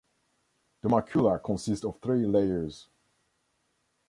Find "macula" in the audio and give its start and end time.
0.89-1.43